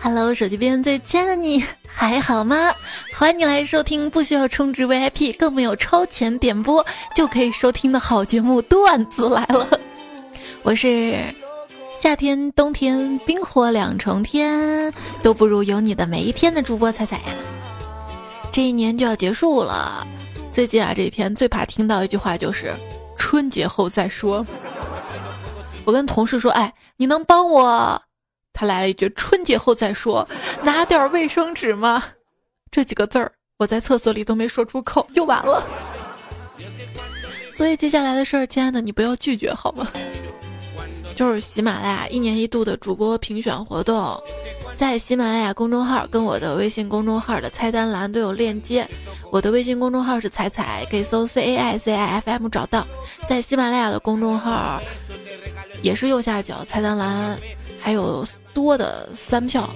[0.00, 2.72] Hello，手机边最亲爱的你还好吗？
[3.14, 9.78] 欢迎你来收听不需要充值 VIP，更没有超前点播就可以收听的好节目段子来了。
[10.62, 11.16] 我是
[12.02, 14.92] 夏天、冬天冰火两重天
[15.22, 17.34] 都不如有你的每一天的主播彩彩呀。
[18.50, 20.04] 这一年就要结束了，
[20.50, 22.74] 最近啊这几天最怕听到一句话就是
[23.16, 24.44] 春节后再说。
[25.84, 28.02] 我跟同事说，哎，你能帮我？
[28.52, 30.28] 他来了一句：“春节后再说，
[30.62, 32.04] 拿点卫生纸吗？”
[32.70, 35.64] 这几个字儿我在厕所里都没说出口，就完了。
[37.52, 39.88] 所以接下来的事儿，亲爱的，你不要拒绝好吗？
[41.14, 44.18] 就是喜马拉雅一年一度的主播评选活动，
[44.76, 48.88] 在喜马拉雅公众号跟我的微信公众号的菜单栏都有链接。
[49.30, 52.86] 我的微信公众号是彩彩，可以搜 C A I C I F M 找到。
[53.26, 54.80] 在喜马拉雅的公众号
[55.80, 57.38] 也是右下角菜单栏，
[57.80, 58.26] 还有。
[58.54, 59.66] 多的三票，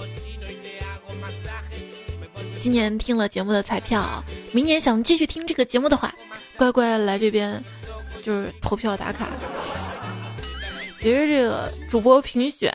[2.60, 6.14] 今年听了节目的彩票，明年想继续听这个节目的话，
[6.58, 7.64] 乖乖来这边
[8.22, 9.28] 就是投票打卡。
[10.98, 12.70] 其实这个主播评选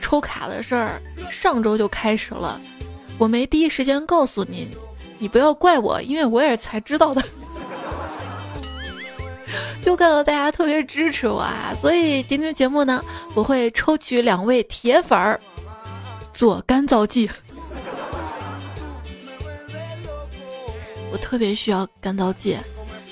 [0.00, 2.58] 抽卡的事儿，上周就开始了，
[3.18, 4.66] 我没第一时间告诉您，
[5.18, 7.22] 你不要怪我，因为我也是才知道的。
[9.84, 13.04] 就看到大家特别支持我啊，所以今天节目呢，
[13.34, 15.38] 我会抽取两位铁粉儿
[16.32, 17.30] 做干燥剂。
[21.12, 22.56] 我特别需要干燥剂，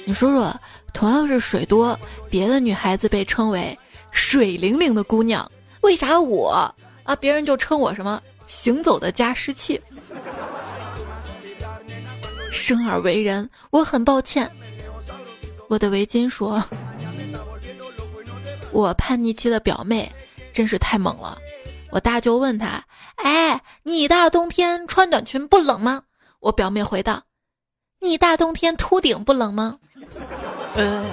[0.07, 0.51] 你说说，
[0.95, 1.97] 同样是水多，
[2.31, 3.79] 别的女孩子被称为
[4.11, 5.49] 水灵灵的姑娘，
[5.83, 9.79] 为啥我啊，别人就称我什么行走的加湿器？
[12.51, 14.51] 生而为人，我很抱歉。
[15.73, 16.63] 我的围巾说
[18.73, 20.13] ：“我叛逆期的表妹
[20.53, 21.39] 真是太猛了。”
[21.91, 22.85] 我大舅问他
[23.17, 26.03] ：“哎，你大冬天穿短裙不冷吗？”
[26.41, 27.23] 我表妹回道
[28.01, 29.79] ：“你大冬天秃顶不冷吗？”
[30.77, 31.07] 呃，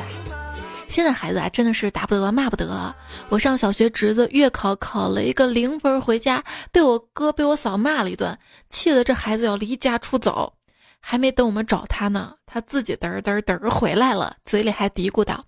[0.89, 2.93] 现在孩子啊，真的是打不得骂不得。
[3.29, 8.37] 我上小学侄子月考考了一个零分回家，被我哥被我嫂骂了一顿，
[8.69, 10.51] 气得这孩子要离家出走。
[10.99, 15.45] 还没等我们找他呢，他自己嘚儿嘚儿嘚儿回来了，嘴里还嘀咕道：“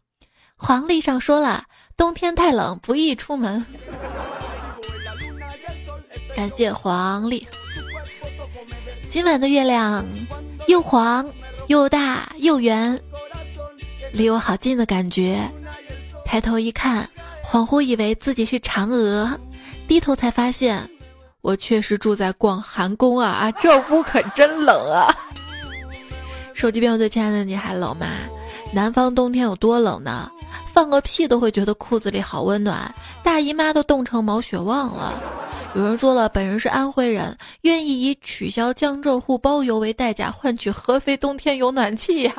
[0.55, 1.63] 黄历上说了，
[1.97, 3.65] 冬天太冷，不宜出门。
[6.37, 7.47] ”感谢黄历。
[9.09, 10.05] 今晚的月亮
[10.67, 11.27] 又黄
[11.67, 12.97] 又大又圆，
[14.13, 15.39] 离我好近的感觉。
[16.23, 17.09] 抬头一看，
[17.43, 19.37] 恍惚以为自己是嫦娥，
[19.87, 20.87] 低头才发现，
[21.41, 23.29] 我确实住在广寒宫啊！
[23.29, 25.13] 啊，这屋可真冷啊！
[26.61, 28.05] 手机边，我最亲爱的你还冷吗？
[28.71, 30.31] 南方冬天有多冷呢？
[30.71, 35.19] 放个屁都会觉得裤子里好温暖，大姨妈都冻成毛血旺了。
[35.73, 42.33] 有人说了，本人是安徽人，愿意以取消江浙沪包邮为代价，换取合肥冬天有暖气呀。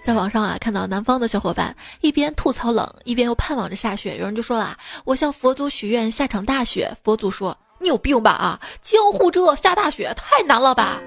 [0.00, 4.16] 在网上啊，看到南方的小伙伴一边吐槽冷，一边又盼望着下雪。
[4.16, 6.88] 有人就说了，我向佛祖许愿下场大雪。
[7.02, 7.58] 佛祖说。
[7.80, 8.60] 你有病吧啊！
[8.82, 11.00] 江户这下大雪太难了吧？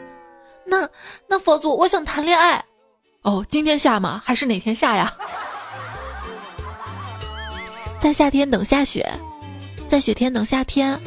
[0.66, 0.88] 那
[1.28, 2.64] 那佛祖，我想谈恋爱。
[3.24, 4.22] 哦，今天下吗？
[4.26, 5.14] 还是哪天下呀？
[8.00, 9.08] 在夏天等下雪，
[9.88, 11.00] 在雪天等夏天。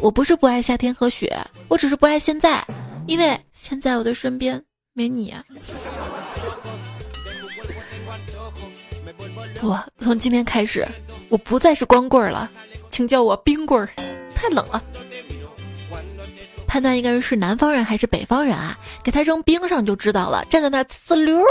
[0.00, 1.36] 我不是不爱夏天和雪，
[1.68, 2.64] 我只是不爱现在，
[3.06, 4.62] 因为现在我的身边
[4.92, 5.34] 没你。
[9.62, 10.86] 我从今天开始，
[11.28, 12.48] 我不再是光棍了，
[12.90, 13.88] 请叫我冰棍儿。
[14.40, 14.82] 太冷了，
[16.66, 18.78] 判断一个人是南方人还是北方人啊？
[19.04, 20.42] 给他扔冰上就知道了。
[20.46, 21.44] 站在那儿呲溜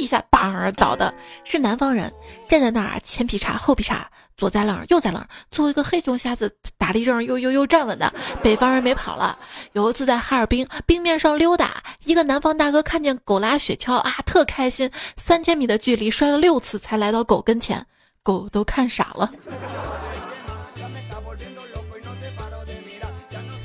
[0.00, 1.12] 一下，棒儿倒的
[1.44, 2.10] 是南方人。
[2.48, 8.10] 站在那儿，前劈叉后劈叉，左在冷右在冷，最后一个黑熊瞎子打立正又又又站稳的
[8.42, 9.38] 北方人没跑了。
[9.74, 17.84] 有一次在哈尔滨冰面上溜达，一个南方大哥看见狗拉雪橇啊，特开心，三千米的距离摔了六次才来到狗跟前，
[18.22, 19.30] 狗都看傻了。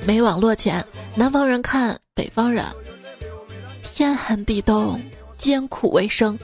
[0.06, 0.86] 没网络前，
[1.16, 2.64] 南方人看北方人，
[3.82, 5.02] 天寒地冻，
[5.36, 6.38] 艰苦为生。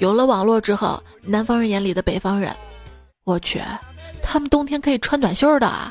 [0.00, 2.54] 有了网络之后，南方人眼里的北方人，
[3.24, 3.62] 我去，
[4.22, 5.90] 他们冬天可以穿短袖的啊？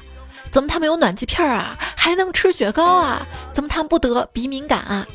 [0.52, 1.76] 怎么他们有暖气片啊？
[1.96, 3.26] 还能吃雪糕啊？
[3.52, 5.08] 怎么他们不得鼻敏感啊？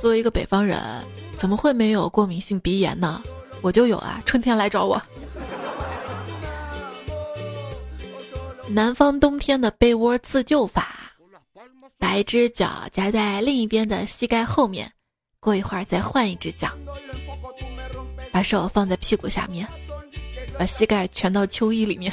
[0.00, 0.80] 作为一个北方人，
[1.36, 3.20] 怎么会没有过敏性鼻炎呢？
[3.62, 5.02] 我就有啊，春天来找我。
[8.68, 11.12] 南方冬天的被窝自救法：
[11.98, 14.90] 把一只脚夹在另一边的膝盖后面，
[15.40, 16.68] 过一会儿再换一只脚。
[18.32, 19.66] 把手放在屁股下面，
[20.58, 22.12] 把膝盖蜷到秋衣里面。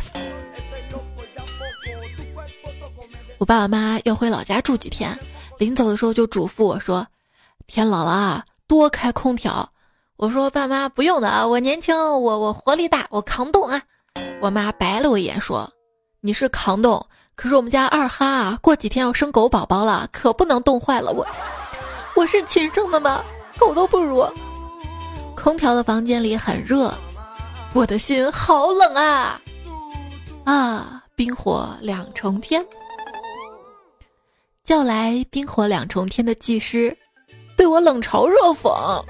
[3.40, 5.18] 我爸爸妈要回老家住几天，
[5.58, 7.06] 临走的时候就嘱咐我说
[7.68, 9.70] ：“天冷了啊，多开空调。”
[10.16, 13.82] 我说：“爸妈不用的啊，我年轻，我我活力大，我扛冻啊。”
[14.40, 15.70] 我妈白了我一眼说
[16.26, 17.06] ：“你是扛冻，
[17.36, 21.28] 可是我们家二哈啊，过几天要生狗宝宝了，可不能冻坏了我。
[22.16, 23.22] 我是亲生的吗？
[23.58, 24.26] 狗都不如。”
[25.36, 26.94] 空调的房间里很热，
[27.74, 29.42] 我的心好冷啊！
[30.46, 32.66] 啊，冰火两重天，
[34.64, 36.98] 叫来冰火两重天的技师，
[37.58, 39.04] 对我冷嘲热讽。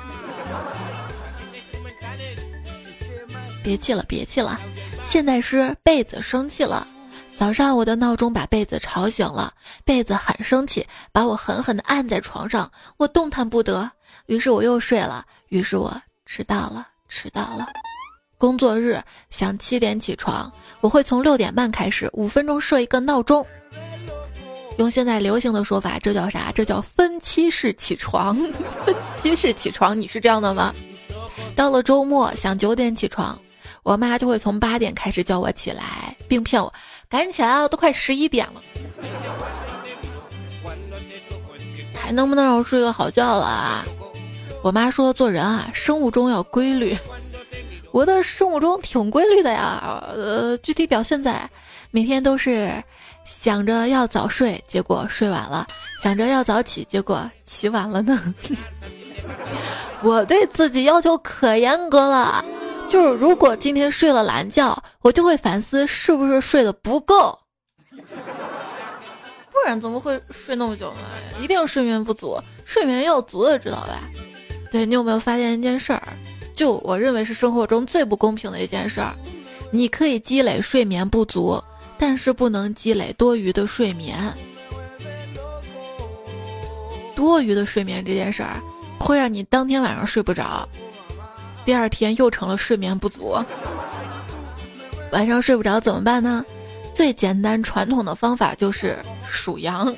[3.64, 4.60] 别气了，别气了，
[5.06, 6.88] 现在是被子生气了。
[7.36, 9.54] 早上我的闹钟把被子吵醒了，
[9.84, 13.90] 被子很生气，把我狠狠地按在床上，我动弹不得。
[14.28, 17.68] 于是我又睡了，于是我迟到了，迟到了。
[18.38, 23.46] 工作日想七点起床，我会从六点半开始，五分钟设一个闹钟。
[24.78, 26.52] 用现在流行的说法，这叫啥？
[26.54, 28.36] 这叫分期式起床。
[28.86, 30.74] 分期式起床，你是这样的吗？
[31.56, 33.38] 到了周末想九点起床。
[33.84, 36.74] 我妈就会从八点开始叫我起来，并骗我
[37.10, 38.62] 赶紧起来啊，都快十一点了，
[41.94, 43.86] 还能不能让我睡个好觉了啊？
[44.64, 46.98] 我妈说做人啊，生物钟要规律，
[47.92, 51.50] 我的生物钟挺规律的呀，呃，具体表现在
[51.92, 52.82] 每天都是
[53.26, 55.68] 想着要早睡，结果睡晚了；
[56.02, 58.34] 想着要早起，结果起晚了呢。
[60.02, 62.44] 我对自己要求可严格了。
[62.94, 67.36] 就是如果今天睡了懒觉，我就会反思是不是睡得不够，
[67.90, 71.00] 不然怎么会睡那么久呢？
[71.42, 74.04] 一定睡眠不足，睡眠要足的，知道吧？
[74.70, 76.14] 对你有没有发现一件事儿？
[76.54, 79.16] 就我认为是生活中最不公平的一件事儿，
[79.72, 81.60] 你可以积累睡眠不足，
[81.98, 84.16] 但是不能积累多余的睡眠。
[87.16, 88.62] 多余的睡眠这件事儿，
[89.00, 90.70] 会让你当天晚上睡不着。
[91.66, 93.38] 第二天又成了睡眠不足，
[95.12, 96.46] 晚上睡不着怎么办呢？
[96.94, 99.96] 最简单传统的方法就是数羊，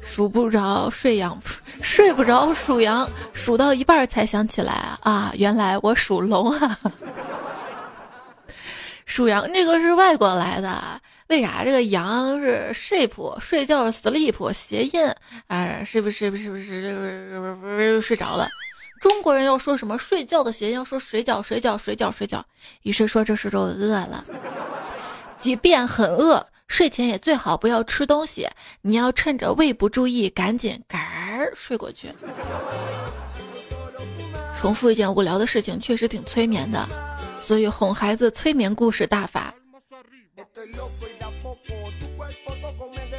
[0.00, 1.36] 数不着睡羊，
[1.82, 6.78] 睡不着数羊，数到一半才想起来啊，原来我属龙啊！
[9.06, 15.10] 属羊这个是外国来的，为啥这个羊是 sheep，睡觉 sleep 谐音
[15.46, 15.82] 啊？
[15.82, 16.36] 是不是不？
[16.36, 16.64] 是不是？
[16.64, 18.00] 是不是？
[18.00, 18.46] 睡着了。
[19.04, 22.42] 中国人要说什么睡觉的谐音，要说水饺，水饺，水饺，水饺。
[22.84, 24.24] 于是说这时候饿了，
[25.38, 28.48] 即便很饿，睡前也最好不要吃东西。
[28.80, 32.10] 你要趁着胃不注意，赶紧嘎儿睡过去。
[34.58, 36.88] 重复一件无聊的事情确实挺催眠的，
[37.42, 39.54] 所以哄孩子催眠故事大法。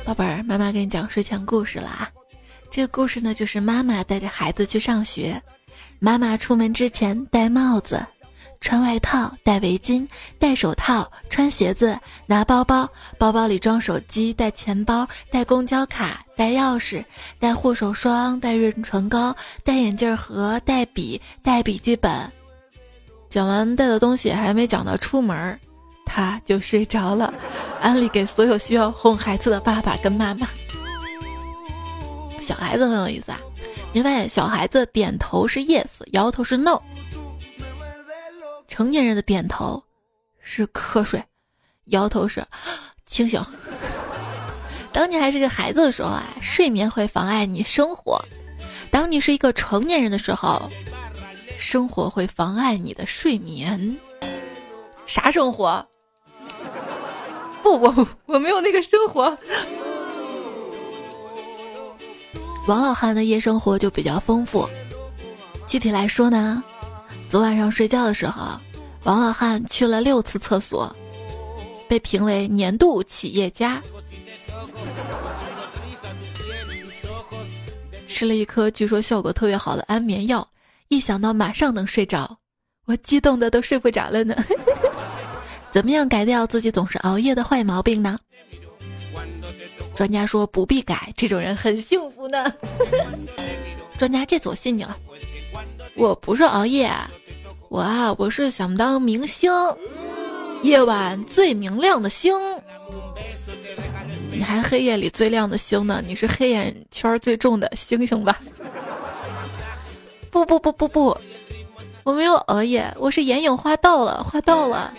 [0.04, 2.10] 宝贝儿，妈妈给你讲睡前故事了啊。
[2.72, 5.40] 这个故事呢，就是妈妈带着孩子去上学。
[6.00, 8.06] 妈妈出门之前戴帽子、
[8.62, 10.08] 穿外套、戴围巾、
[10.38, 12.88] 戴手套、穿鞋子、拿包包，
[13.18, 17.04] 包包里装手机、带钱包、带公交卡、带钥匙、
[17.40, 22.12] 带护手霜、带润唇膏、带眼镜盒、带笔、带笔记本。
[23.30, 25.60] 讲完带的东西，还没讲到出门，
[26.06, 27.34] 他就睡着了。
[27.82, 30.48] 安利给所有需要哄孩子的爸爸跟妈妈。
[32.40, 33.40] 小孩子很有意思啊。
[33.96, 36.78] 因为小孩子点头是 yes，摇头是 no。
[38.68, 39.82] 成年人的点头
[40.42, 41.24] 是瞌睡，
[41.86, 42.46] 摇头是
[43.06, 43.42] 清醒。
[44.92, 48.20] 当你还是个孩子的时候啊，睡眠会妨碍你生活；
[48.92, 50.70] 当你是一个成年人的时候，
[51.58, 53.98] 生活会妨碍你的睡眠。
[55.06, 55.88] 啥生活？
[57.64, 59.38] 不，我我没有那个生活。
[62.68, 64.68] 王老汉的夜生活就比较丰富，
[65.68, 66.64] 具体来说呢，
[67.30, 68.60] 昨晚上睡觉的时候，
[69.04, 70.94] 王老汉去了六次厕所，
[71.88, 73.82] 被评为年度企业家。
[78.08, 80.48] 吃了一颗据说效果特别好的安眠药，
[80.88, 82.36] 一想到马上能睡着，
[82.86, 84.36] 我激动的都睡不着了呢。
[85.70, 88.18] 怎么样改掉自己总是熬夜的坏毛病呢？
[89.96, 92.52] 专家说不必改，这种人很幸福呢。
[93.98, 94.98] 专家，这次我信你了。
[95.96, 96.92] 我不是熬夜，
[97.70, 99.50] 我啊，我是想当明星，
[100.64, 102.34] 夜晚最明亮的星。
[104.30, 106.04] 你还黑夜里最亮的星呢？
[106.06, 108.38] 你是黑眼圈最重的星星吧？
[110.30, 111.18] 不不不不不，
[112.04, 114.94] 我没有熬夜，我是眼影画到了，画到了。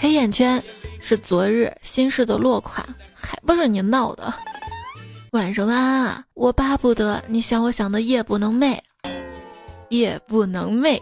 [0.00, 0.60] 黑眼圈
[1.00, 2.84] 是昨日心事的落款，
[3.20, 4.32] 还不是你闹的。
[5.32, 8.78] 晚上晚安啊，我巴不得你想我想的夜不能寐，
[9.90, 11.00] 夜不能寐。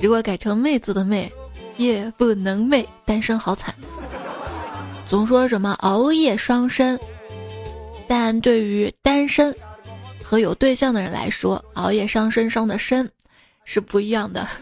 [0.00, 1.30] 如果改成妹子的妹，
[1.76, 3.74] 夜不能寐，单身好惨。
[5.06, 6.98] 总说什么熬夜伤身，
[8.06, 9.54] 但对于单身
[10.22, 13.10] 和有对象的人来说，熬夜伤身伤的身
[13.64, 14.46] 是不一样的。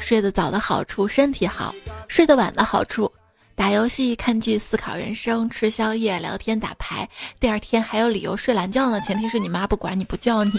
[0.00, 1.74] 睡得早的好处，身体好；
[2.06, 3.10] 睡得晚的好处，
[3.56, 7.08] 打游戏、看剧、思考人生、吃宵夜、聊天、打牌，
[7.40, 9.00] 第二天还有理由睡懒觉呢。
[9.00, 10.52] 前提是你妈不管你不叫你。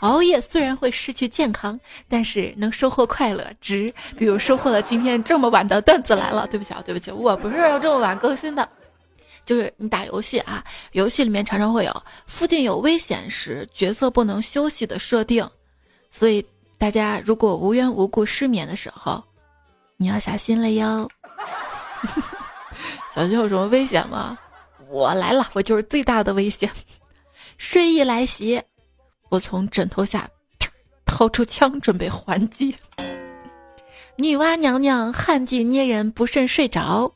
[0.00, 3.92] 熬夜虽然会失去健康，但是能收获快乐值。
[4.18, 6.46] 比如收获了今天这么晚的段子来了。
[6.48, 8.68] 对不起啊，对不起，我不是要这么晚更新的。
[9.46, 10.62] 就是你打游戏啊，
[10.92, 15.48] 游戏里面常常会有附近有危险时角色不能休息的设定，
[16.10, 16.44] 所以。
[16.76, 19.22] 大家如果无缘无故失眠的时候，
[19.96, 21.08] 你要小心了哟。
[23.14, 24.38] 小心有什么危险吗？
[24.88, 26.70] 我来了，我就是最大的危险。
[27.58, 28.62] 睡意来袭，
[29.28, 30.28] 我从枕头下
[31.04, 32.76] 掏出枪准备还击。
[34.16, 37.12] 女娲娘娘旱季捏人不慎睡着，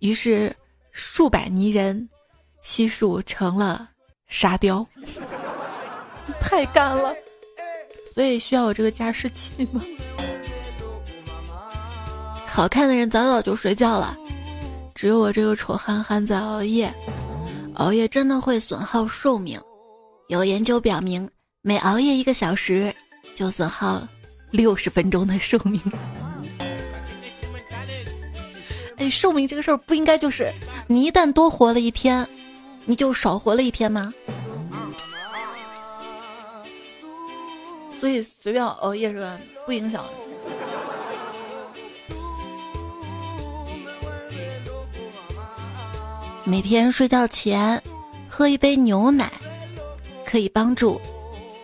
[0.00, 0.54] 于是
[0.92, 2.08] 数百泥人
[2.62, 3.88] 悉数成了
[4.26, 4.86] 沙雕。
[6.40, 7.14] 太干了。
[8.14, 9.80] 所以需要我这个加湿器吗？
[12.52, 14.16] 好看的人早早就睡觉了，
[14.94, 16.92] 只有我这个丑憨憨在熬夜。
[17.74, 19.58] 熬夜真的会损耗寿命，
[20.28, 21.28] 有研究表明，
[21.62, 22.94] 每熬夜一个小时
[23.34, 24.06] 就损耗
[24.50, 25.80] 六十分钟的寿命。
[28.98, 30.52] 哎，寿命这个事儿不应该就是
[30.86, 32.28] 你一旦多活了一天，
[32.84, 34.12] 你就少活了一天吗？
[37.98, 39.38] 所以随便熬夜是吧？
[39.64, 40.04] 不影响。
[46.50, 47.80] 每天睡觉前
[48.28, 49.30] 喝一杯牛奶，
[50.26, 51.00] 可以帮助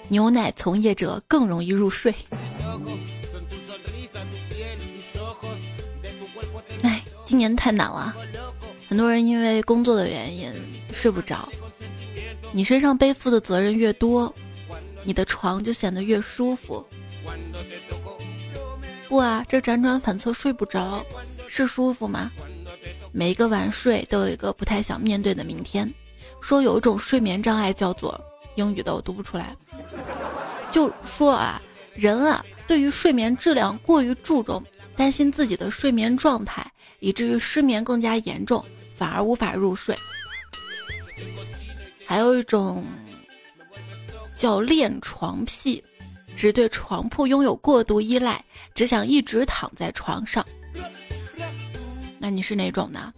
[0.07, 2.15] 牛奶从业者更容易入睡。
[6.85, 8.15] 哎，今年太难了，
[8.89, 10.53] 很多人因为工作的原因
[10.95, 11.49] 睡不着。
[12.53, 14.33] 你身上背负的责任越多。
[15.03, 16.87] 你的床就显得越舒服。
[19.09, 21.05] 不啊，这辗转反侧睡不着，
[21.49, 22.31] 是舒服吗？
[23.17, 25.91] 每一个晚睡都有一个不太想面对的明天。
[26.43, 28.21] 说有一种睡眠障碍叫做
[28.57, 29.57] 英语的，我读不出来。
[30.71, 31.61] 就说啊，
[31.95, 34.63] 人啊，对于睡眠质量过于注重，
[34.95, 36.71] 担心自己的睡眠状态，
[37.01, 38.63] 以至于失眠更加严重，
[38.95, 39.97] 反而无法入睡。
[42.05, 42.85] 还有一种。
[44.37, 45.83] 叫恋床癖，
[46.37, 48.45] 只对床铺拥有过度依赖，
[48.75, 50.45] 只想一直躺在床上。
[52.27, 53.15] 那你是哪种呢？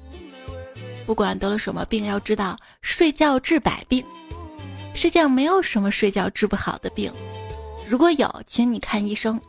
[1.06, 4.04] 不管得了什么病，要知道睡觉治百病，
[4.94, 7.10] 世界上没有什么睡觉治不好的病。
[7.88, 9.40] 如果有，请你看医生。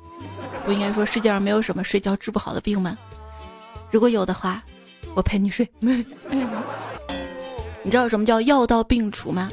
[0.65, 2.97] 不应该说世界上没有什么睡觉治不好的病吗？
[3.91, 4.63] 如果有的话，
[5.13, 5.69] 我陪你睡。
[5.81, 6.05] 你
[7.91, 9.51] 知道什么叫药到病除吗？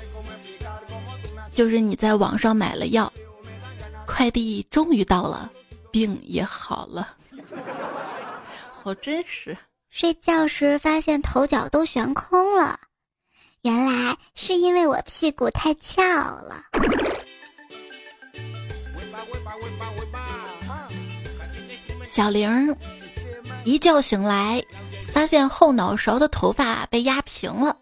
[1.53, 3.13] 就是你在网上买了药，
[4.07, 5.51] 快递终于到了，
[5.91, 7.09] 病也好了，
[8.85, 9.59] 好真实。
[9.99, 12.79] 睡觉时发现头脚都悬空了，
[13.63, 16.63] 原来是因为我屁股太翘了。
[22.07, 22.77] 小玲
[23.65, 24.63] 一觉醒来，
[25.15, 27.75] 发现后脑勺的头发被压平了，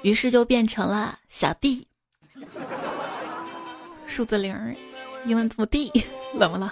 [0.00, 1.86] 于是就变成了小弟。
[4.06, 4.56] 数字零，
[5.26, 5.92] 英文字母 D，
[6.32, 6.70] 冷不冷？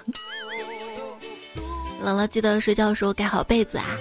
[2.00, 3.94] 冷了记得睡觉的时候盖好被子啊！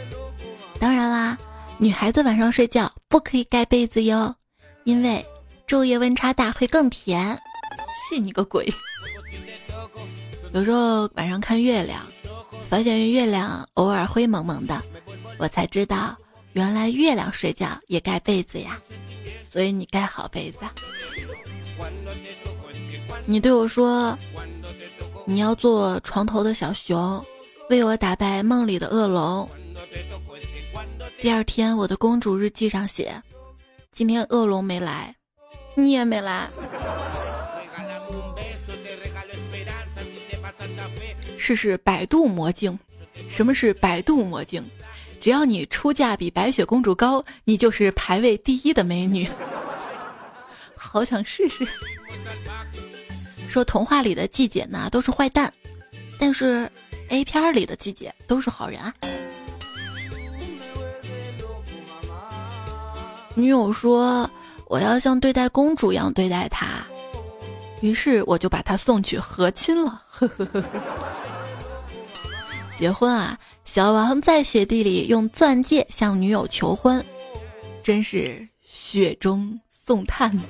[0.79, 1.37] 当然啦，
[1.77, 4.33] 女孩子晚上睡觉不可以盖被子哟，
[4.83, 5.25] 因为
[5.67, 7.37] 昼夜温差大会更甜。
[8.09, 8.71] 信你个鬼！
[10.53, 12.05] 有时候晚上看月亮，
[12.69, 14.81] 发现月亮偶尔灰蒙蒙的，
[15.37, 16.15] 我才知道
[16.53, 18.79] 原来月亮睡觉也盖被子呀。
[19.49, 20.59] 所以你盖好被子。
[23.25, 24.17] 你对我说，
[25.25, 27.25] 你要做床头的小熊，
[27.69, 29.49] 为我打败梦里的恶龙。
[31.19, 33.21] 第二天，我的公主日记上写，
[33.91, 35.15] 今天恶龙没来，
[35.73, 36.49] 你也没来。
[41.37, 42.77] 试试百度魔镜，
[43.29, 44.63] 什么是百度魔镜？
[45.21, 49.27] 只要你出价比白雪公主高，你就是排位第一的美女。
[50.75, 51.67] 好想试试。
[53.49, 55.51] 说童话里的季姐呢都是坏蛋，
[56.19, 56.69] 但是
[57.07, 58.93] A 片里的季姐都是好人啊。
[63.35, 64.29] 女友说
[64.67, 66.67] 我要像对待公主一样对待她，
[67.81, 70.01] 于是我就把她送去和亲了。
[70.09, 70.63] 呵呵呵。
[72.75, 77.03] 结婚啊，小王在雪地里用钻戒向女友求婚，
[77.83, 80.31] 真是雪中送炭。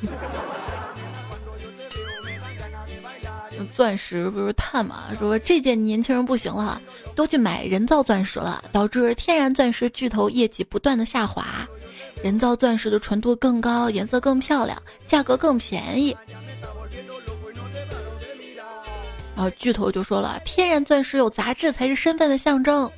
[3.73, 5.05] 钻石不是碳嘛？
[5.17, 6.81] 说这届年轻人不行了，
[7.15, 11.67] 都去买人造钻石了，导致天然钻石巨头业绩不断的下滑。
[12.23, 16.15] 人造钻石的纯度更高，颜色更漂亮，价格更便宜。
[19.35, 22.89] 然后巨头就说了，天然钻石有杂质才是身份的象征。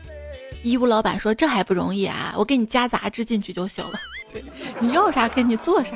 [0.64, 4.00] 衣物老板说这还不容易啊，我给你加杂质进去就行了，
[4.80, 5.96] 你要啥给你做啥。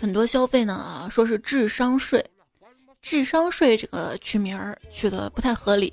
[0.00, 2.24] 很多消费呢说是智商税。
[3.00, 5.92] 智商税这个取名儿取的不太合理，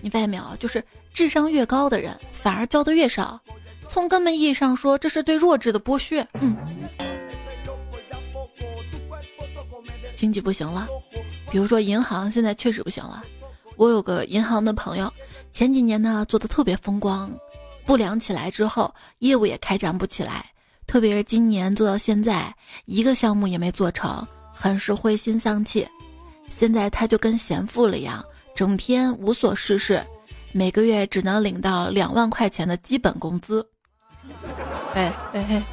[0.00, 0.44] 你发现没有？
[0.58, 3.40] 就是智商越高的人反而交的越少。
[3.90, 6.24] 从根本意义上说，这是对弱智的剥削。
[6.34, 6.56] 嗯，
[10.14, 10.86] 经济不行了，
[11.50, 13.24] 比如说银行现在确实不行了。
[13.74, 15.12] 我有个银行的朋友，
[15.50, 17.36] 前几年呢做的特别风光，
[17.84, 20.48] 不良起来之后，业务也开展不起来，
[20.86, 22.54] 特别是今年做到现在，
[22.84, 25.84] 一个项目也没做成，很是灰心丧气。
[26.56, 30.00] 现在他就跟闲富了一样，整天无所事事，
[30.52, 33.66] 每个月只能领到两万块钱的基本工资。
[34.94, 35.64] 哎哎哎！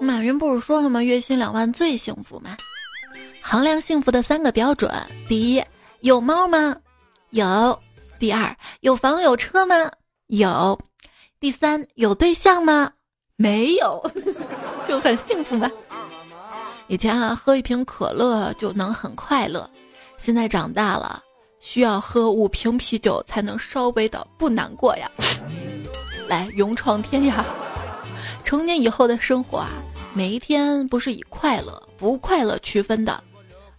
[0.00, 1.02] 马云不是说了吗？
[1.02, 2.56] 月薪两万最幸福吗？
[3.42, 4.90] 衡量幸福的三个标准：
[5.28, 5.62] 第一，
[6.00, 6.76] 有猫吗？
[7.30, 7.78] 有；
[8.18, 9.74] 第二，有房有车吗？
[10.26, 10.78] 有；
[11.40, 12.92] 第三，有对象吗？
[13.36, 14.10] 没有，
[14.88, 15.70] 就很幸福吗？
[16.88, 19.68] 以前啊，喝一瓶可乐就能很快乐，
[20.16, 21.22] 现在长大了，
[21.66, 25.10] 需要喝五瓶啤酒才能稍微的不难过呀。
[26.28, 27.42] 来，勇闯天涯。
[28.44, 29.70] 成年以后的生活啊，
[30.12, 33.24] 每一天不是以快乐不快乐区分的，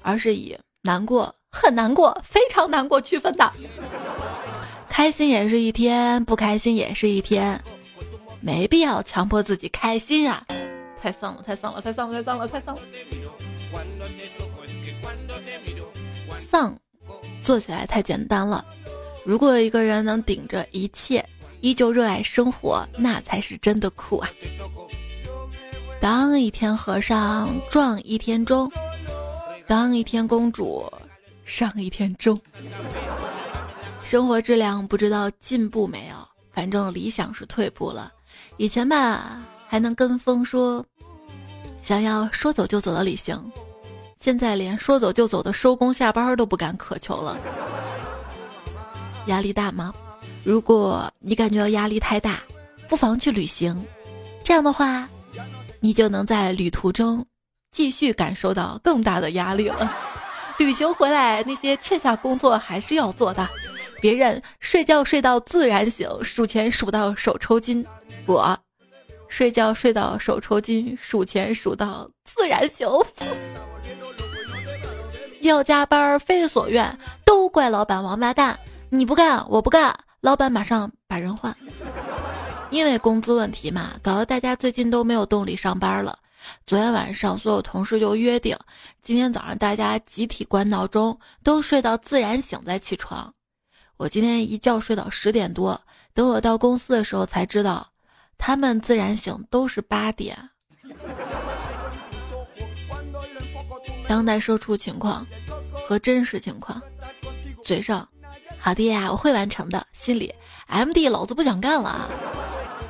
[0.01, 3.53] 而是以难过很难过非常难过区分的。
[4.89, 7.63] 开心也是一天，不开心也是一天，
[8.41, 10.43] 没必要强迫自己开心啊。
[10.99, 12.81] 太丧了，太丧了，太丧了，太丧了，太丧了。
[16.35, 16.75] 丧，
[17.43, 18.65] 做起来太简单了。
[19.23, 21.23] 如果一个人能顶着一切，
[21.61, 24.29] 依旧热爱生活，那才是真的酷啊！
[25.99, 28.71] 当一天和尚撞一天钟，
[29.65, 30.91] 当一天公主
[31.43, 32.39] 上一天钟。
[34.03, 36.15] 生活质量不知道进步没有，
[36.51, 38.13] 反正理想是退步了。
[38.57, 40.85] 以前吧，还能跟风说。
[41.81, 43.39] 想要说走就走的旅行，
[44.19, 47.37] 现在连说走就走的收工下班都不敢渴求了。
[49.27, 49.93] 压力大吗？
[50.43, 52.39] 如果你感觉到压力太大，
[52.87, 53.85] 不妨去旅行，
[54.43, 55.07] 这样的话，
[55.79, 57.25] 你就能在旅途中
[57.71, 59.91] 继续感受到更大的压力了。
[60.57, 63.47] 旅行回来，那些欠下工作还是要做的。
[63.99, 67.85] 别人睡觉睡到自然醒，数钱数到手抽筋，
[68.25, 68.57] 我。
[69.27, 72.87] 睡觉睡到手抽筋，数钱数到自然醒。
[75.47, 78.59] 要加班非所愿，都怪老板王八蛋！
[78.89, 81.55] 你不干，我不干，老板马上把人换。
[82.69, 86.17] 因为工资问题嘛，搞得大家最近都没有动力上班了。
[86.67, 88.57] 昨天晚上，所有同事就约定，
[89.01, 93.33] 今天早上大家集体关闹钟，都睡到自然醒再起床。
[93.97, 95.79] 我今天一觉睡到十点多，
[96.13, 97.87] 等我到公司的时候才知道。
[98.37, 100.37] 他们自然醒都是八点。
[104.07, 105.25] 当代社畜情况
[105.87, 106.81] 和真实情况，
[107.63, 108.07] 嘴上
[108.57, 110.33] 好的呀，我会完成的；心里
[110.67, 112.09] M D，老子不想干了。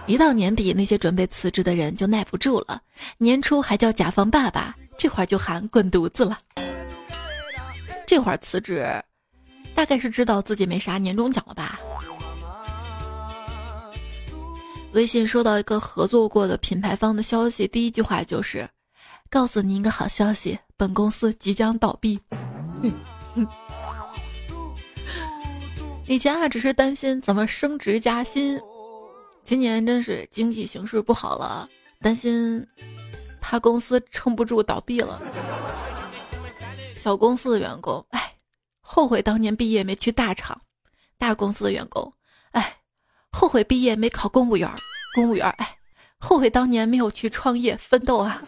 [0.07, 2.81] 一到年底，那些准备辞职的人就耐不住了。
[3.17, 6.37] 年初还叫甲方爸爸，这会儿就喊滚犊子了。
[8.05, 9.03] 这会儿辞职，
[9.73, 11.79] 大概是知道自己没啥年终奖了吧。
[14.91, 18.69] 微信收到一个合作过的品牌方的消息，第一句话就是
[19.29, 22.19] ：“告诉您一个好消息，本公司即将倒闭。
[26.07, 28.59] ”以前啊，只是担心怎么升职加薪，
[29.43, 31.67] 今年真是经济形势不好了，
[31.99, 32.65] 担心
[33.41, 35.19] 怕公司撑不住倒闭了。
[36.95, 38.35] 小公司的员工，哎，
[38.81, 40.57] 后悔当年毕业没去大厂；
[41.17, 42.13] 大公司的员工，
[42.51, 42.77] 哎。
[43.37, 44.71] 后悔毕业没考公务员，
[45.13, 45.77] 公务员哎，
[46.19, 48.41] 后悔当年没有去创业奋斗啊！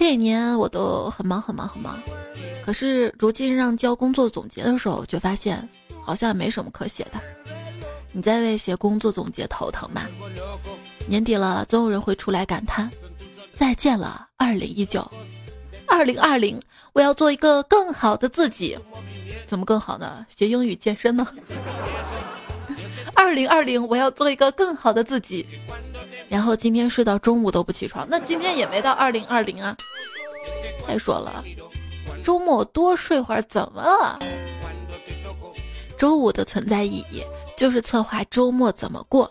[0.00, 2.00] 这一年我都很忙很忙很忙，
[2.64, 5.68] 可是如今让交工作总结的时候，却发现
[6.02, 7.20] 好像没什么可写的。
[8.10, 10.06] 你在为写工作总结头疼吗？
[11.06, 12.90] 年底了，总有人会出来感叹
[13.54, 15.06] ：“再见了，二零一九，
[15.86, 16.58] 二零二零，
[16.94, 18.78] 我要做一个更好的自己。”
[19.46, 20.24] 怎么更好呢？
[20.34, 21.28] 学英语、健身呢？
[23.12, 25.46] 二零二零，我要做一个更好的自己。
[26.28, 29.76] 然后今天睡到中午都不起床，那今天也没到二零二零啊。
[30.86, 31.44] 再说了，
[32.22, 34.18] 周末多睡会儿怎么了？
[35.96, 37.22] 周五的存在意义
[37.56, 39.30] 就是策划周末怎么过，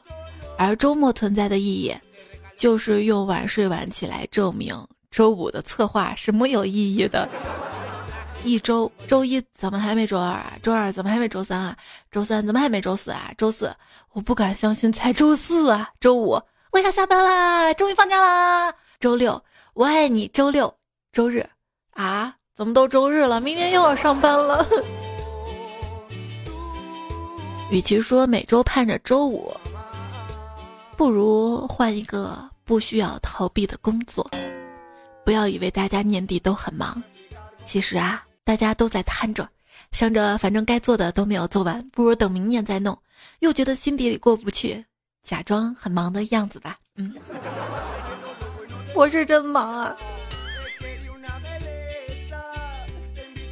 [0.58, 1.96] 而周末存在的意义
[2.56, 4.76] 就是用晚睡晚起来证明
[5.10, 7.28] 周五的策划是没有意义的。
[8.46, 10.54] 一周，周一怎么还没周二啊？
[10.64, 11.76] 周二怎么还没周三啊？
[12.10, 13.34] 周三怎么还没周四啊？
[13.38, 13.76] 周四，
[14.14, 15.90] 我不敢相信才周四啊！
[16.00, 16.40] 周五，
[16.72, 18.74] 我要下班啦，终于放假啦！
[19.00, 20.28] 周六，我爱你！
[20.28, 20.74] 周六，
[21.12, 21.48] 周日，
[21.92, 23.42] 啊，怎么都周日了？
[23.42, 24.66] 明天又要上班了。
[27.72, 29.52] 与其说每周盼着周五，
[30.96, 34.30] 不如换一个不需要逃避的工作。
[35.26, 37.02] 不要以为大家年底都很忙，
[37.66, 38.24] 其实啊。
[38.46, 39.48] 大家都在摊着，
[39.92, 42.98] 想着反正该做的都没有做完，不如等明年再弄。
[43.42, 44.84] 又觉得心底里过不去，
[45.22, 46.78] 假装很忙的样子吧。
[46.96, 47.14] 嗯，
[48.96, 49.96] 我是真忙啊。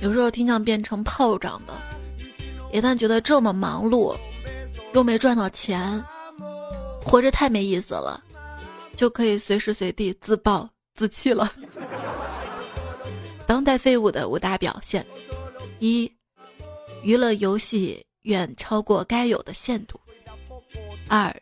[0.01, 1.73] 有时候挺想变成炮仗的，
[2.71, 4.15] 一旦觉得这么忙碌，
[4.93, 6.03] 又没赚到钱，
[7.01, 8.23] 活着太没意思了，
[8.95, 11.51] 就可以随时随地自暴自弃了。
[13.47, 15.05] 当代废物的五大表现：
[15.79, 16.11] 一、
[17.01, 19.97] 娱乐游戏远超过该有的限度；
[21.07, 21.35] 二、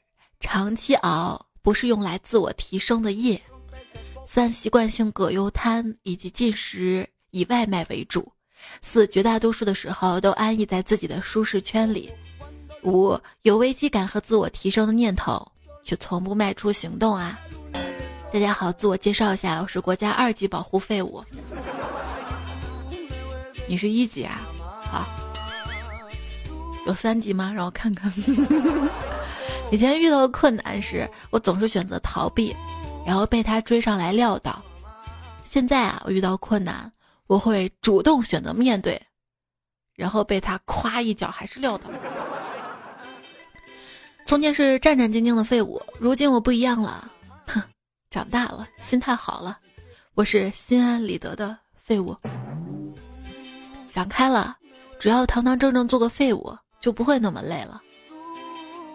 [0.45, 3.35] 长期熬不是用来自我提升的夜；
[4.27, 8.21] 三、习惯性葛优瘫以及进食以外卖为主；
[8.79, 12.11] 四、绝大多数的时候都安逸在自己的舒适圈里；
[12.83, 15.51] 五、有危机感和自我提升的念头，
[15.83, 17.39] 却从不迈出行动啊！
[18.31, 21.23] 大家好，自我介绍一下，我是国家二级保护废物。
[23.67, 24.41] 你是一级啊？
[24.61, 25.07] 好，
[26.85, 27.51] 有三级吗？
[27.51, 28.13] 让我看看。
[29.71, 32.55] 以前遇到困难时，我总是选择逃避，
[33.05, 34.61] 然后被他追上来撂倒。
[35.43, 36.91] 现在啊，我遇到困难，
[37.27, 39.01] 我会主动选择面对，
[39.95, 41.89] 然后被他夸一脚还是撂倒。
[44.25, 47.11] 从前是战战兢兢的废物，如今我不一样了，
[47.47, 47.61] 哼，
[48.09, 49.57] 长大了，心态好了，
[50.13, 52.15] 我是心安理得的废物。
[53.87, 54.55] 想开了，
[54.99, 57.81] 只要堂堂正正做个废物，就不会那么累了。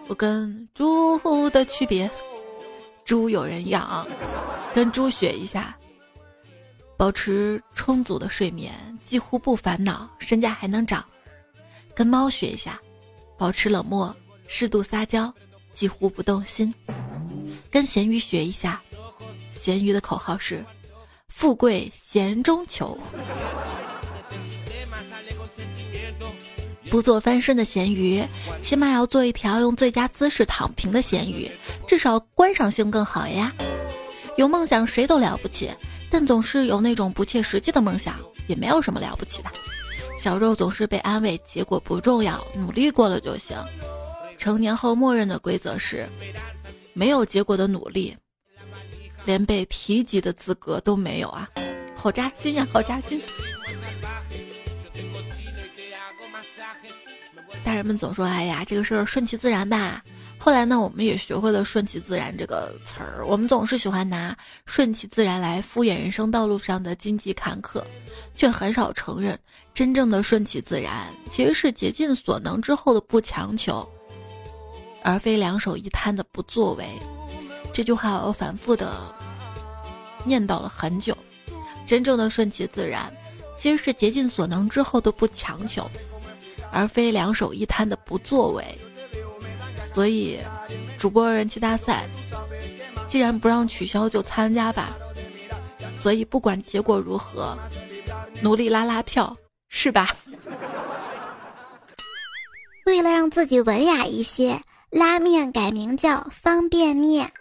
[0.07, 2.09] 我跟猪的区别，
[3.05, 4.05] 猪有人养，
[4.73, 5.75] 跟猪学一下，
[6.97, 8.73] 保持充足的睡眠，
[9.05, 11.05] 几乎不烦恼，身价还能涨。
[11.95, 12.79] 跟猫学一下，
[13.37, 14.13] 保持冷漠，
[14.47, 15.33] 适度撒娇，
[15.73, 16.73] 几乎不动心。
[17.69, 18.81] 跟咸鱼学一下，
[19.51, 20.63] 咸鱼的口号是：
[21.29, 22.97] 富贵咸中求。
[26.91, 28.21] 不做翻身的咸鱼，
[28.59, 31.49] 起码要做一条用最佳姿势躺平的咸鱼，
[31.87, 33.49] 至少观赏性更好呀。
[34.35, 35.71] 有梦想谁都了不起，
[36.09, 39.49] 但总是有那种不切实际的梦想，也没有什么了不起的。
[40.17, 43.57] 小肉总是被安慰结果不重要，努力过了就行。
[44.37, 46.05] 成年后默认的规则是，
[46.91, 48.13] 没有结果的努力，
[49.23, 51.49] 连被提及的资格都没有啊！
[51.95, 53.21] 好扎心呀，好扎心。
[57.63, 60.03] 大人们总说：“哎呀，这个事儿顺其自然吧。”
[60.39, 63.23] 后来呢，我们也学会了“顺其自然”这个词儿。
[63.27, 64.35] 我们总是喜欢拿
[64.65, 67.83] “顺其自然”来敷衍人生道路上的荆棘坎坷，
[68.33, 69.37] 却很少承认
[69.73, 73.87] 真正的顺其自然其实是竭尽所能之后的不强求，
[75.03, 76.85] 而非两手一摊的不作为。
[77.71, 79.13] 这句话我反复的
[80.23, 81.15] 念叨了很久。
[81.85, 83.11] 真正的顺其自然，
[83.55, 85.89] 其实是竭尽所能之后的不强求。
[86.71, 88.63] 而非两手一摊的不作为，
[89.93, 90.39] 所以
[90.97, 92.07] 主播人气大赛
[93.07, 94.91] 既然不让取消，就参加吧。
[95.93, 97.57] 所以不管结果如何，
[98.41, 99.35] 努力拉拉票，
[99.69, 100.09] 是吧？
[102.87, 107.31] 为了让自己文雅一些，拉面改名叫方便面。